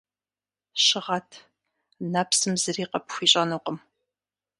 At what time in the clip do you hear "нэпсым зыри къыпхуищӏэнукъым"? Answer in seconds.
2.11-3.77